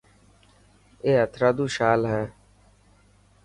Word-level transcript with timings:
اي 1.03 1.11
هٿرادو 1.21 1.65
شال 1.75 2.01
هي. 2.11 2.23